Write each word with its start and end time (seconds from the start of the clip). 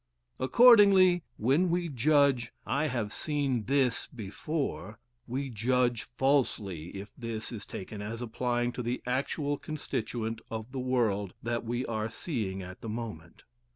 Accordingly, 0.39 1.21
when 1.37 1.69
we 1.69 1.87
judge 1.87 2.51
"I 2.65 2.87
have 2.87 3.13
seen 3.13 3.65
THIS 3.65 4.07
before," 4.07 4.97
we 5.27 5.51
judge 5.51 6.01
falsely 6.01 6.87
if 6.99 7.11
"this" 7.15 7.51
is 7.51 7.67
taken 7.67 8.01
as 8.01 8.19
applying 8.19 8.71
to 8.71 8.81
the 8.81 9.03
actual 9.05 9.59
constituent 9.59 10.41
of 10.49 10.71
the 10.71 10.79
world 10.79 11.35
that 11.43 11.63
we 11.65 11.85
are 11.85 12.09
seeing 12.09 12.63
at 12.63 12.81
the 12.81 12.89
moment. 12.89 13.43